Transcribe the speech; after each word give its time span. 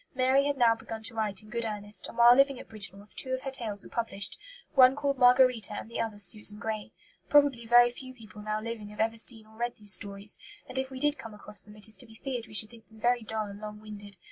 Mary 0.15 0.45
had 0.47 0.57
now 0.57 0.73
begun 0.73 1.03
to 1.03 1.13
write 1.13 1.43
in 1.43 1.49
good 1.51 1.63
earnest; 1.63 2.07
and 2.07 2.17
while 2.17 2.35
living 2.35 2.59
at 2.59 2.67
Bridgnorth 2.67 3.13
two 3.15 3.33
of 3.33 3.41
her 3.43 3.51
tales 3.51 3.83
were 3.83 3.89
published, 3.91 4.35
one 4.73 4.95
called 4.95 5.19
Margarita 5.19 5.73
and 5.75 5.91
the 5.91 6.01
other 6.01 6.17
Susan 6.17 6.57
Grey. 6.57 6.91
Probably 7.29 7.67
very 7.67 7.91
few 7.91 8.11
people 8.15 8.41
now 8.41 8.59
living 8.59 8.89
have 8.89 8.99
ever 8.99 9.19
seen 9.19 9.45
or 9.45 9.57
read 9.59 9.75
these 9.75 9.93
stories; 9.93 10.39
and 10.67 10.79
if 10.79 10.89
we 10.89 10.99
did 10.99 11.19
come 11.19 11.35
across 11.35 11.59
them 11.61 11.75
it 11.75 11.87
is 11.87 11.95
to 11.97 12.07
be 12.07 12.15
feared 12.15 12.47
we 12.47 12.55
should 12.55 12.71
think 12.71 12.87
them 12.89 12.99
very 12.99 13.21
dull 13.21 13.45
and 13.45 13.61
long 13.61 13.79
winded. 13.79 14.17